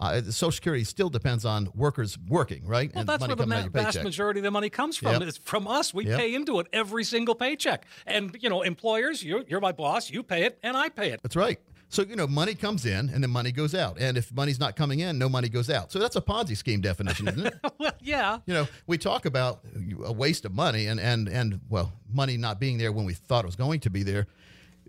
[0.00, 2.90] Uh, the Social Security still depends on workers working, right?
[2.94, 4.50] Well, and that's money where the coming out ma- of your vast majority of the
[4.50, 5.12] money comes from.
[5.12, 5.22] Yep.
[5.22, 5.92] It's from us.
[5.92, 6.18] We Yep.
[6.18, 7.84] pay into it every single paycheck.
[8.06, 10.10] And, you know, employers, you're, you're my boss.
[10.10, 11.20] You pay it, and I pay it.
[11.22, 11.60] That's right.
[11.92, 13.98] So, you know, money comes in and then money goes out.
[14.00, 15.90] And if money's not coming in, no money goes out.
[15.90, 17.54] So that's a Ponzi scheme definition, isn't it?
[17.78, 18.38] well, yeah.
[18.46, 19.60] you know, we talk about
[20.04, 23.44] a waste of money and, and, and, well, money not being there when we thought
[23.44, 24.28] it was going to be there.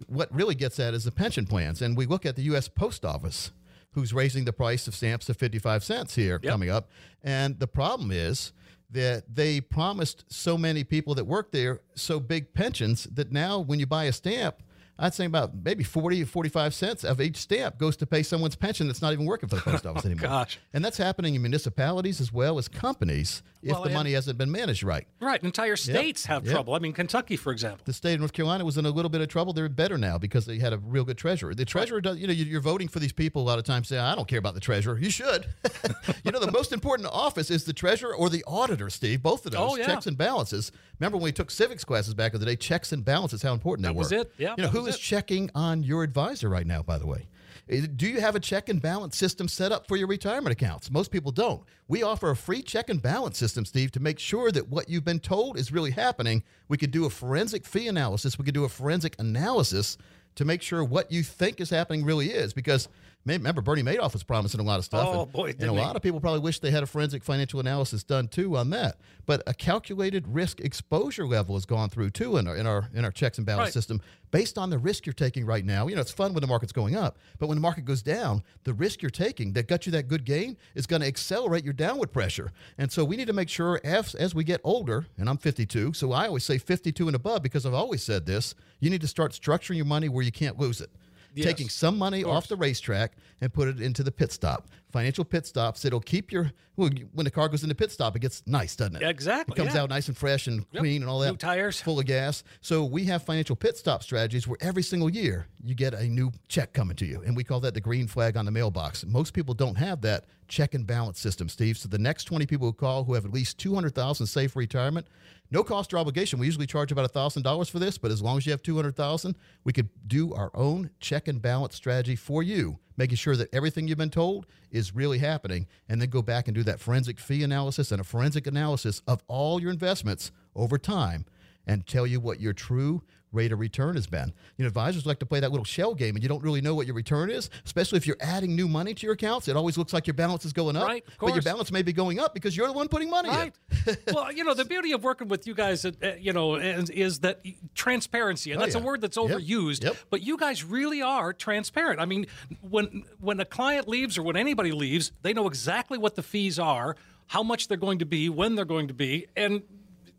[0.07, 1.81] What really gets at is the pension plans.
[1.81, 2.67] And we look at the U.S.
[2.67, 3.51] Post Office,
[3.93, 6.51] who's raising the price of stamps to 55 cents here Yep.
[6.51, 6.89] coming up.
[7.23, 8.53] And the problem is
[8.89, 13.79] that they promised so many people that work there so big pensions that now when
[13.79, 14.55] you buy a stamp,
[15.01, 18.55] I'd say about maybe 40 or 45 cents of each stamp goes to pay someone's
[18.55, 20.27] pension that's not even working for the post office anymore.
[20.27, 20.59] Oh, gosh.
[20.73, 24.51] And that's happening in municipalities as well as companies if Well, the money hasn't been
[24.51, 25.05] managed right.
[25.19, 25.43] Right.
[25.43, 26.51] Entire states have Yep.
[26.53, 26.73] trouble.
[26.75, 27.81] I mean, Kentucky, for example.
[27.85, 29.53] The state of North Carolina was in a little bit of trouble.
[29.53, 31.53] They're better now because they had a real good treasurer.
[31.53, 33.87] The treasurer does, you know, you- you're voting for these people a lot of times
[33.87, 34.97] say, I don't care about the treasurer.
[34.99, 35.45] You should.
[36.23, 39.21] you know, the most important office is the treasurer or the auditor, Steve.
[39.23, 39.85] Both of oh, those Oh, yeah.
[39.85, 40.71] checks and balances.
[40.99, 43.83] Remember when we took civics classes back in the day, checks and balances, how important
[43.85, 44.31] That they was it.
[44.37, 44.99] Yeah, You know, who it.
[44.99, 47.27] checking on your advisor right now, by the way?
[47.71, 50.91] Uh, do you have a check and balance system set up for your retirement accounts?
[50.91, 51.63] Most people don't.
[51.87, 55.05] We offer a free check and balance system, Steve, to make sure that what you've
[55.05, 56.43] been told is really happening.
[56.67, 58.37] We could do a forensic fee analysis.
[58.37, 59.97] We could do a forensic analysis
[60.35, 62.53] to make sure what you think is happening really is.
[62.53, 62.87] Because
[63.25, 65.07] remember, Bernie Madoff was promising a lot of stuff.
[65.11, 67.59] Oh, and, boy, and a lot of people probably wish they had a forensic financial
[67.59, 68.97] analysis done too on that.
[69.25, 73.05] But a calculated risk exposure level has gone through too in our in our in
[73.05, 73.73] our checks and balance Right.
[73.73, 75.87] system based on the risk you're taking right now.
[75.87, 78.43] You know, it's fun when the market's going up, but when the market goes down,
[78.63, 81.73] the risk you're taking that got you that good gain is going to accelerate your
[81.73, 82.51] downward pressure.
[82.77, 85.93] And so we need to make sure as as we get older, and I'm 52,
[85.93, 89.07] so I always say 52 and above because I've always said this, you need to
[89.07, 90.89] start structuring your money where you can't lose it.
[91.33, 94.67] Yes, Taking some money off the racetrack and put it into the pit stop.
[94.91, 95.85] Financial pit stops.
[95.85, 98.95] It'll keep your well, when the car goes into pit stop, it gets nice, doesn't
[98.95, 99.03] it?
[99.03, 99.81] Exactly, It comes yeah.
[99.81, 100.81] out nice and fresh and Yep.
[100.81, 101.31] clean and all that.
[101.31, 101.79] New tires.
[101.81, 102.43] full of gas.
[102.61, 106.31] So we have financial pit stop strategies where every single year you get a new
[106.47, 109.05] check coming to you, and we call that the green flag on the mailbox.
[109.05, 111.77] Most people don't have that check and balance system, Steve.
[111.77, 115.07] So the next 20 people who call who have at least 200,000 saved for retirement,
[115.51, 116.39] no cost or obligation.
[116.39, 119.71] We usually charge about $1,000 for this, but as long as you have 200,000, we
[119.73, 123.97] could do our own check and balance strategy for you, making sure that everything you've
[123.97, 127.91] been told is really happening, and then go back and do that forensic fee analysis
[127.91, 131.25] and a forensic analysis of all your investments over time
[131.67, 134.33] and tell you what your true rate of return has been.
[134.57, 136.75] You know, advisors like to play that little shell game and you don't really know
[136.75, 139.47] what your return is, especially if you're adding new money to your accounts.
[139.47, 141.81] It always looks like your balance is going up, Right, of but your balance may
[141.81, 143.53] be going up because you're the one putting money Right.
[143.87, 143.97] in.
[144.13, 147.19] well, you know, the beauty of working with you guys, uh, you know, is, is
[147.21, 147.41] that
[147.75, 148.81] transparency, and Oh, that's yeah.
[148.81, 149.25] a word that's Yep.
[149.39, 149.83] overused.
[149.83, 149.95] Yep.
[150.09, 151.99] But you guys really are transparent.
[151.99, 152.27] I mean,
[152.61, 156.59] when when a client leaves or when anybody leaves, they know exactly what the fees
[156.59, 156.95] are,
[157.27, 159.63] how much they're going to be, when they're going to be, and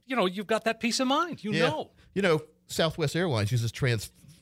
[0.07, 1.44] you know, you've got that peace of mind.
[1.44, 1.68] You Yeah.
[1.68, 3.70] know, You know, Southwest Airlines uses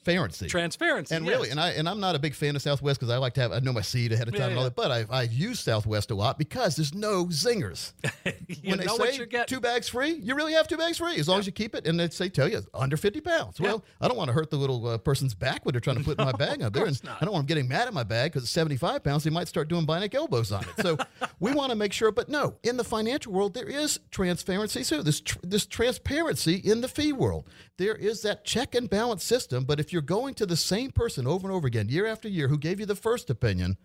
[0.05, 0.47] transparency.
[0.49, 1.15] transparency.
[1.15, 1.35] And yes.
[1.35, 3.41] really, and I and I'm not a big fan of Southwest because I like to
[3.43, 4.69] have I know my seat ahead of time Yeah, and all yeah.
[4.71, 4.77] that.
[4.77, 7.93] But I I use Southwest a lot because there's no zingers.
[8.49, 9.47] you when they know say what you're getting.
[9.47, 11.87] two bags free, you really have two bags free as long as you keep it.
[11.87, 13.61] And they say tell you under fifty pounds.
[13.61, 16.05] Well, I don't want to hurt the little uh, person's back when they're trying to
[16.05, 17.19] put my bag up there, and not.
[17.21, 19.25] I don't want them getting mad at my bag because it's seventy five pounds.
[19.25, 20.83] They might start doing bionic elbows on it.
[20.83, 20.97] So
[21.41, 22.11] we want to make sure.
[22.11, 25.03] But no, in the financial world, there is transparency too.
[25.03, 27.47] There's tr- this transparency in the fee world.
[27.77, 29.65] There is that check and balance system.
[29.65, 32.49] But if you're going to the same person over and over again, year after year,
[32.49, 33.77] who gave you the first opinion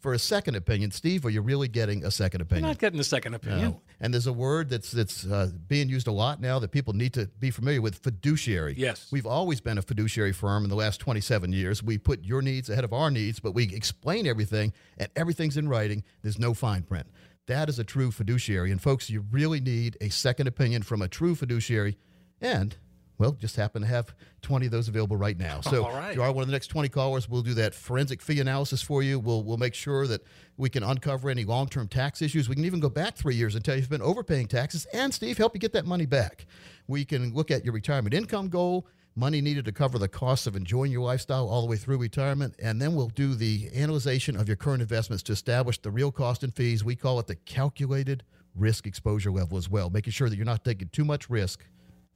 [0.00, 0.90] for a second opinion.
[0.92, 2.68] Steve, are you really getting a second You're opinion?
[2.68, 3.70] not getting a second opinion.
[3.72, 3.80] No.
[4.00, 7.12] And there's a word that's that's uh, being used a lot now that people need
[7.14, 8.74] to be familiar with fiduciary.
[8.76, 9.08] Yes.
[9.10, 11.82] We've always been a fiduciary firm in the last 27 years.
[11.82, 15.68] We put your needs ahead of our needs, but we explain everything and everything's in
[15.68, 16.04] writing.
[16.22, 17.08] There's no fine print.
[17.46, 18.70] That is a true fiduciary.
[18.70, 21.96] And folks, you really need a second opinion from a true fiduciary.
[22.40, 22.76] And
[23.18, 25.60] well, just happen to have 20 of those available right now.
[25.68, 26.10] So right.
[26.10, 28.80] if you are one of the next 20 callers, we'll do that forensic fee analysis
[28.80, 29.18] for you.
[29.18, 30.22] We'll, we'll make sure that
[30.56, 32.48] we can uncover any long term tax issues.
[32.48, 34.86] We can even go back three years and tell you if you've been overpaying taxes.
[34.94, 36.46] And Steve, help you get that money back.
[36.86, 40.56] We can look at your retirement income goal, money needed to cover the costs of
[40.56, 42.54] enjoying your lifestyle all the way through retirement.
[42.62, 46.42] And then we'll do the analyzation of your current investments to establish the real cost
[46.42, 46.82] and fees.
[46.82, 48.22] We call it the calculated
[48.54, 51.64] risk exposure level as well, making sure that you're not taking too much risk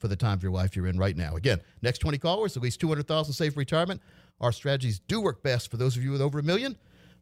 [0.03, 1.37] for the time of your life you're in right now.
[1.37, 4.03] Again, next 20 callers, at least 200,000 safe retirement.
[4.41, 6.77] Our strategies do work best for those of you with over a million.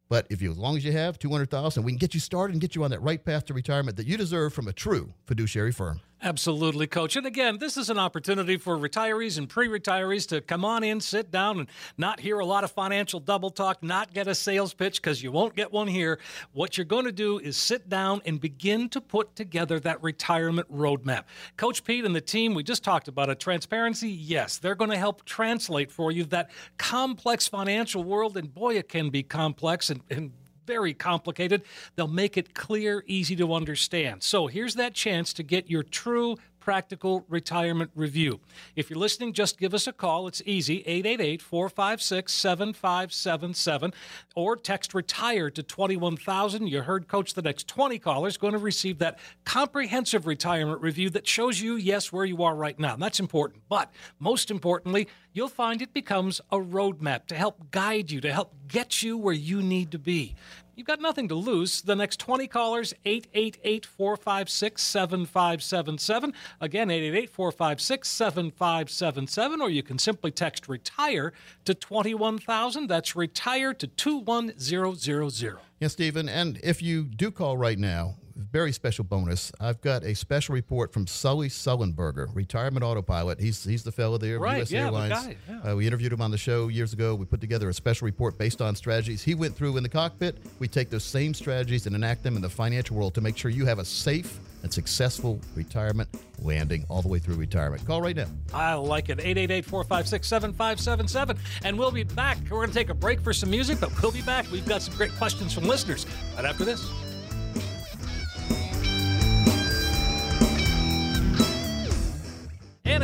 [0.09, 2.61] But if you, as long as you have 200,000, we can get you started and
[2.61, 5.71] get you on that right path to retirement that you deserve from a true fiduciary
[5.71, 6.01] firm.
[6.23, 7.17] Absolutely, coach.
[7.17, 11.01] And again, this is an opportunity for retirees and pre retirees to come on in,
[11.01, 14.75] sit down, and not hear a lot of financial double talk, not get a sales
[14.75, 16.19] pitch because you won't get one here.
[16.53, 20.71] What you're going to do is sit down and begin to put together that retirement
[20.71, 21.25] roadmap.
[21.57, 23.41] Coach Pete and the team, we just talked about it.
[23.41, 28.37] Transparency, yes, they're going to help translate for you that complex financial world.
[28.37, 30.33] And boy, it can be complex and, and
[30.66, 31.62] very complicated.
[31.96, 34.23] They'll make it clear, easy to understand.
[34.23, 38.40] So here's that chance to get your true practical retirement review.
[38.77, 40.29] If you're listening, just give us a call.
[40.29, 43.92] It's easy 888 456 7577
[44.37, 46.66] or text retire to 21000.
[46.66, 51.27] You heard Coach, the next 20 callers going to receive that comprehensive retirement review that
[51.27, 52.94] shows you, yes, where you are right now.
[52.94, 53.62] And that's important.
[53.68, 58.55] But most importantly, you'll find it becomes a roadmap to help guide you, to help
[58.68, 60.35] get you where you need to be.
[60.81, 61.83] You've got nothing to lose.
[61.83, 66.33] The next 20 callers, 888 456 7577.
[66.62, 69.61] Again, 888 456 7577.
[69.61, 71.35] Or you can simply text retire
[71.66, 72.87] to 21000.
[72.87, 75.59] That's retire to 21000.
[75.81, 76.31] Yes, Stephen.
[76.31, 79.53] And if you do call right now, very special bonus.
[79.61, 83.40] I've got a special report from Sully Sullenberger, retirement autopilot.
[83.40, 84.70] He's he's the fellow there, of Right, U.S.
[84.70, 85.12] yeah, the Airlines.
[85.26, 85.72] guy, yeah.
[85.72, 87.14] Uh, we interviewed him on the show years ago.
[87.14, 90.38] We put together a special report based on strategies he went through in the cockpit.
[90.59, 93.50] We take those same strategies and enact them in the financial world to make sure
[93.50, 97.87] you have a safe and successful retirement landing all the way through retirement.
[97.87, 98.26] Call right now.
[98.53, 99.18] I like it.
[99.20, 101.38] 888 456 7577.
[101.64, 102.38] And we'll be back.
[102.44, 104.50] We're going to take a break for some music, but we'll be back.
[104.53, 106.05] We've got some great questions from listeners
[106.37, 106.87] right after this.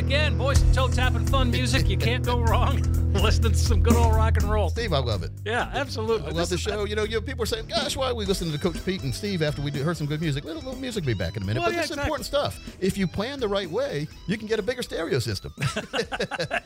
[0.06, 1.88] Again, voice and toe tapping fun music.
[1.88, 2.76] You can't go wrong
[3.12, 4.68] listening to some good old rock and roll.
[4.70, 5.32] Steve, I love it.
[5.44, 6.28] Yeah, absolutely.
[6.28, 6.84] I love This the is- show.
[6.84, 9.02] You know, you know, people are saying, "Gosh, why are we listening to Coach Pete
[9.02, 11.36] and Steve after we do, heard some good music?" Little, little music will be back
[11.36, 12.04] in a minute, Well, but yeah, it's exactly.
[12.08, 12.76] important stuff.
[12.80, 15.52] If you plan the right way, you can get a bigger stereo system.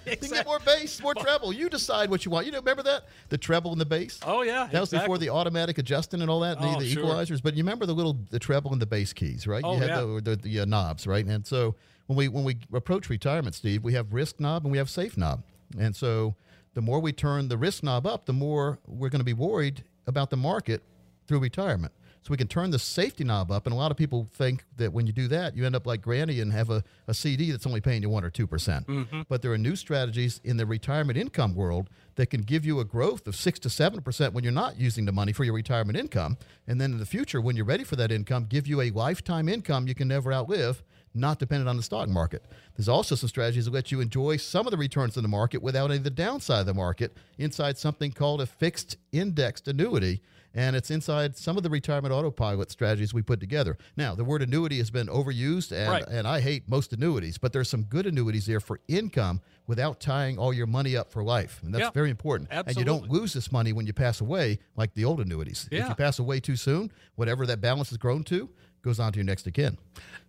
[0.07, 1.53] You can get more bass, more treble.
[1.53, 2.45] You decide what you want.
[2.47, 4.19] You know, remember that the treble and the bass.
[4.27, 4.69] Oh, yeah.
[4.73, 7.05] That was before the automatic adjusting and all that, the, Oh, the sure.
[7.05, 7.41] equalizers.
[7.41, 9.63] But you remember the little the treble and the bass keys, right?
[9.65, 10.01] Oh, you had yeah.
[10.01, 11.25] the, the, the uh, knobs, right?
[11.25, 11.77] And so
[12.11, 15.17] when we when we approach retirement, Steve, we have risk knob and we have safe
[15.17, 15.45] knob.
[15.79, 16.35] And so
[16.75, 19.85] the more we turn the risk knob up, the more we're going to be worried
[20.09, 20.83] about the market
[21.29, 21.93] through retirement.
[22.23, 24.93] So we can turn the safety knob up, and a lot of people think that
[24.93, 27.67] when you do that, you end up like Granny and have a, a CD that's
[27.67, 28.87] only paying you one or two percent.
[28.87, 29.23] Mm-hmm.
[29.29, 32.85] But there are new strategies in the retirement income world that can give you a
[32.85, 35.99] growth of six to seven percent when you're not using the money for your retirement
[35.99, 38.91] income, and then in the future, when you're ready for that income, give you a
[38.91, 40.83] lifetime income you can never outlive
[41.15, 42.45] not dependent on the stock market.
[42.77, 45.63] There's also some strategies that let you enjoy some of the returns in the market
[45.63, 50.21] without any of the downside of the market inside something called a fixed indexed annuity.
[50.55, 53.79] And it's inside some of the retirement autopilot strategies we put together.
[53.97, 56.05] Now, the word annuity has been overused, and, Right.
[56.09, 60.39] and I hate most annuities, but there's some good annuities there for income without tying
[60.39, 61.61] all your money up for life.
[61.63, 62.49] And that's Yeah, very important.
[62.51, 62.71] Absolutely.
[62.71, 65.69] And you don't lose this money when you pass away like the old annuities.
[65.71, 68.51] If you pass away too soon, whatever that balance has grown to
[68.83, 69.77] goes on to your next of kin.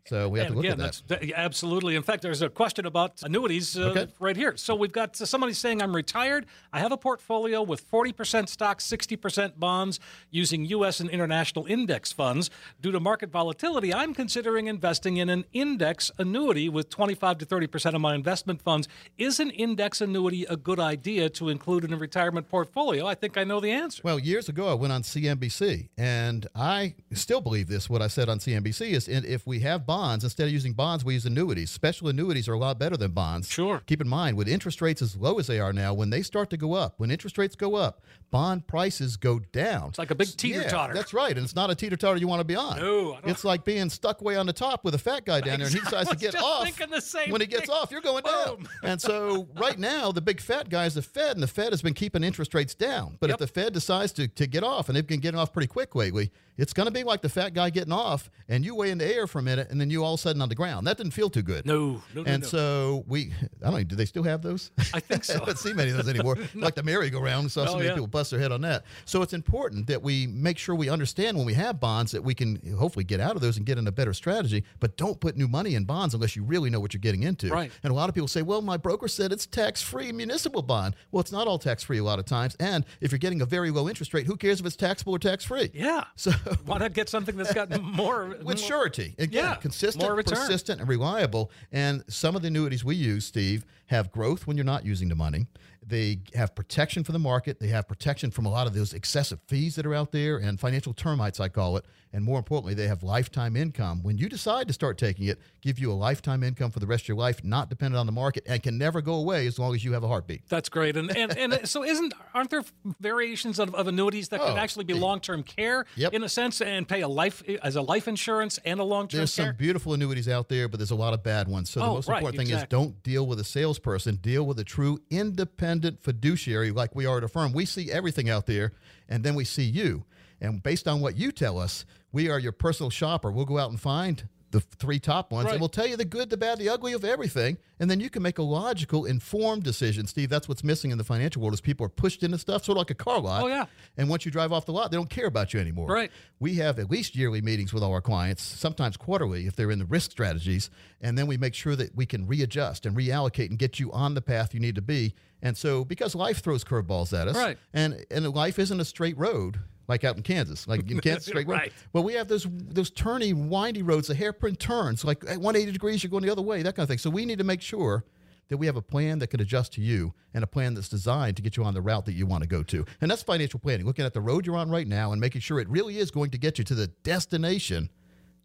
[0.07, 1.03] So we have And to look again, at that.
[1.07, 1.95] that's that- absolutely.
[1.95, 4.07] In fact, there's a question about annuities uh, Okay.
[4.19, 4.57] right here.
[4.57, 6.45] So we've got somebody saying, I'm retired.
[6.73, 9.99] I have a portfolio with 40% stocks, 60% bonds
[10.31, 10.99] using U.S.
[10.99, 12.49] and international index funds.
[12.81, 17.93] Due to market volatility, I'm considering investing in an index annuity with 25 to 30%
[17.95, 18.87] of my investment funds.
[19.17, 23.05] Is an index annuity a good idea to include in a retirement portfolio?
[23.05, 24.01] I think I know the answer.
[24.03, 28.29] Well, years ago, I went on CNBC, and I still believe this, what I said
[28.29, 31.69] on CNBC is if we have bonds, instead of using bonds, we use annuities.
[31.69, 33.49] Special annuities are a lot better than bonds.
[33.49, 33.81] Sure.
[33.87, 36.49] Keep in mind, with interest rates as low as they are now, when they start
[36.51, 39.89] to go up, when interest rates go up, bond prices go down.
[39.89, 40.93] It's like a big teeter-totter.
[40.93, 41.35] Yeah, that's right.
[41.35, 42.77] And it's not a teeter totter you want to be on.
[42.79, 45.41] No, I don't- It's like being stuck way on the top with a fat guy
[45.41, 46.63] down there, and he decides to get off.
[46.63, 47.75] thinking the same when he gets thing.
[47.75, 48.67] off, you're going down.
[48.83, 51.81] And so right now, the big fat guy is the Fed, and the Fed has
[51.81, 53.17] been keeping interest rates down.
[53.19, 53.35] But Yep.
[53.35, 55.95] if the Fed decides to, to get off, and they've been getting off pretty quick
[55.95, 58.97] lately, it's going to be like the fat guy getting off, and you way in
[58.99, 60.85] the air for a minute, and then you all of a sudden on the ground.
[60.87, 61.65] That didn't feel too good.
[61.65, 62.47] No, no, no, And no.
[62.47, 64.71] so we, I don't know, do they still have those?
[64.93, 65.35] I think so.
[65.41, 66.37] I don't see many of those anymore.
[66.55, 67.93] Like the merry-go-round, saw so Oh, many yeah.
[67.93, 68.83] people bust their head on that.
[69.05, 72.33] So it's important that we make sure we understand when we have bonds that we
[72.35, 74.63] can hopefully get out of those and get in a better strategy.
[74.79, 77.49] But don't put new money in bonds unless you really know what you're getting into.
[77.49, 77.71] Right.
[77.83, 81.21] And a lot of people say, "Well, my broker said it's tax-free municipal bond." Well,
[81.21, 82.55] it's not all tax-free a lot of times.
[82.59, 85.19] And if you're getting a very low interest rate, who cares if it's taxable or
[85.19, 85.71] tax-free?
[85.73, 86.03] Yeah.
[86.15, 86.31] So
[86.65, 89.15] Why not get something that's got more with surety.
[89.17, 91.51] Again, Yeah, consistent, more persistent, and reliable.
[91.71, 95.15] And some of the annuities we use, Steve, have growth when you're not using the
[95.15, 95.47] money.
[95.85, 97.59] They have protection for the market.
[97.59, 100.59] They have protection from a lot of those excessive fees that are out there and
[100.59, 101.85] financial termites, I call it.
[102.13, 104.03] And more importantly, they have lifetime income.
[104.03, 107.05] When you decide to start taking it, give you a lifetime income for the rest
[107.05, 109.73] of your life, not dependent on the market, and can never go away as long
[109.73, 110.41] as you have a heartbeat.
[110.49, 112.63] That's great, and and, and uh, so isn't aren't there
[112.99, 116.13] variations of, of annuities that can Oh, actually be long term care Yep.
[116.13, 119.11] in a sense and pay a life as a life insurance and a long term
[119.11, 119.19] care.
[119.21, 119.45] There's care?
[119.47, 121.69] some beautiful annuities out there, but there's a lot of bad ones.
[121.71, 124.15] So the Oh, most right, important thing is don't deal with a salesperson.
[124.17, 125.70] Deal with a true independent
[126.01, 127.53] fiduciary like we are at a firm.
[127.53, 128.73] We see everything out there,
[129.07, 130.05] and then we see you.
[130.41, 133.31] And based on what you tell us, we are your personal shopper.
[133.31, 135.53] We'll go out and find the three top ones, Right.
[135.53, 138.09] and we'll tell you the good, the bad, the ugly of everything, and then you
[138.09, 140.07] can make a logical, informed decision.
[140.07, 142.75] Steve, that's what's missing in the financial world is people are pushed into stuff, sort
[142.77, 143.43] of like a car lot.
[143.43, 143.65] Oh, yeah.
[143.97, 145.87] And once you drive off the lot, they don't care about you anymore.
[145.87, 146.11] Right.
[146.39, 149.79] We have at least yearly meetings with all our clients, sometimes quarterly if they're in
[149.79, 153.57] the risk strategies, and then we make sure that we can readjust and reallocate and
[153.57, 155.15] get you on the path you need to be.
[155.41, 157.57] And so, because life throws curveballs at us, Right.
[157.73, 159.59] and and life isn't a straight road
[159.91, 161.55] like out in Kansas, like in Kansas straight road.
[161.55, 161.73] Right.
[161.91, 166.01] Well, we have those those turny, windy roads, the hairpin turns, like at 180 degrees,
[166.01, 166.97] you're going the other way, that kind of thing.
[166.97, 168.05] So we need to make sure
[168.47, 171.35] that we have a plan that can adjust to you and a plan that's designed
[171.37, 172.85] to get you on the route that you want to go to.
[173.01, 175.59] And that's financial planning, looking at the road you're on right now and making sure
[175.59, 177.89] it really is going to get you to the destination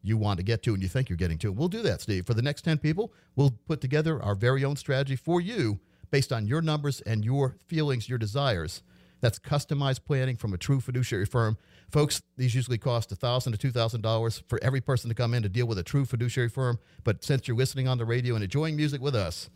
[0.02, 1.52] you want to get to and you think you're getting to.
[1.52, 2.26] We'll do that, Steve.
[2.26, 5.80] For the next 10 people, we'll put together our very own strategy for you
[6.10, 8.82] based on your numbers and your feelings, your desires.
[9.20, 11.56] That's customized planning from a true fiduciary firm.
[11.90, 15.66] Folks, these usually cost 1,000 to $2,000 for every person to come in to deal
[15.66, 16.78] with a true fiduciary firm.
[17.04, 19.48] But since you're listening on the radio and enjoying music with us,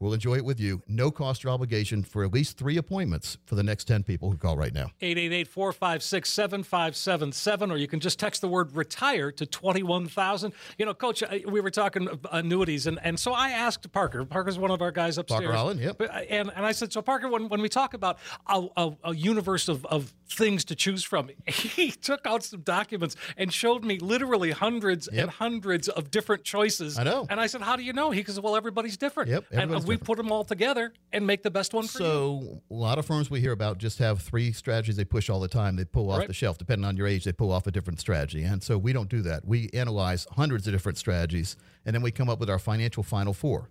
[0.00, 0.82] we'll enjoy it with you.
[0.88, 4.36] No cost or obligation for at least three appointments for the next 10 people who
[4.36, 4.90] call right now.
[5.02, 11.38] 888-456-7577 or you can just text the word retire to 21000 you know coach uh,
[11.48, 15.18] we were talking annuities and, and so i asked parker parker's one of our guys
[15.18, 16.00] upstairs Parker Holland, yep.
[16.00, 19.14] Uh, and, and i said so parker when, when we talk about a, a, a
[19.14, 23.98] universe of, of things to choose from he took out some documents and showed me
[23.98, 25.22] literally hundreds Yep.
[25.22, 27.26] and hundreds of different choices I know.
[27.30, 29.87] and i said how do you know he goes well everybody's different Yep, and everybody's
[29.88, 30.06] we different.
[30.06, 33.06] put them all together and make the best one for you So a lot of
[33.06, 35.76] firms we hear about just have three strategies they push all the time.
[35.76, 36.28] They pull off Right.
[36.28, 36.58] the shelf.
[36.58, 38.42] Depending on your age, they pull off a different strategy.
[38.44, 39.44] And so we don't do that.
[39.46, 43.32] We analyze hundreds of different strategies, and then we come up with our financial final
[43.32, 43.70] four.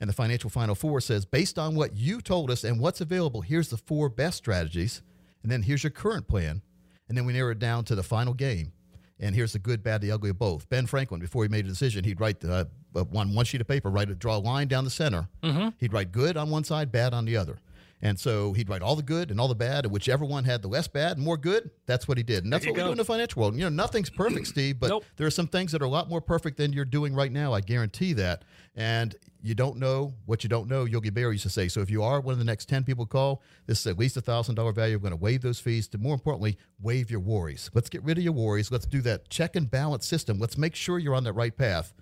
[0.00, 3.40] And the financial final four says, based on what you told us and what's available,
[3.40, 5.02] here's the four best strategies,
[5.42, 6.62] and then here's your current plan,
[7.08, 8.72] and then we narrow it down to the final game.
[9.20, 10.68] And here's the good, bad, the ugly of both.
[10.68, 13.68] Ben Franklin, before he made a decision, he'd write uh, Uh, on one sheet of
[13.68, 15.28] paper, write a draw a line down the center.
[15.42, 15.68] Mm-hmm.
[15.78, 17.58] He'd write good on one side, bad on the other.
[18.00, 20.62] And so he'd write all the good and all the bad, and whichever one had
[20.62, 22.44] the less bad and more good, that's what he did.
[22.44, 23.56] And that's what you we do in the financial world.
[23.56, 25.04] You know, nothing's perfect, Steve, but Nope.
[25.16, 27.52] there are some things that are a lot more perfect than you're doing right now.
[27.52, 28.44] I guarantee that.
[28.76, 31.66] And you don't know what you don't know, Yogi Berra used to say.
[31.66, 34.16] So if you are one of the next 10 people call, this is at least
[34.16, 34.94] a $1,000 value.
[34.96, 37.68] We're going to waive those fees to, more importantly, waive your worries.
[37.74, 38.70] Let's get rid of your worries.
[38.70, 40.38] Let's do that check and balance system.
[40.38, 41.92] Let's make sure you're on the right path,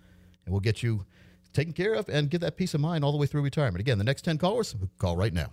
[0.47, 1.05] and we'll get you
[1.53, 3.81] taken care of and get that peace of mind all the way through retirement.
[3.81, 5.51] Again, the next 10 callers, call right now.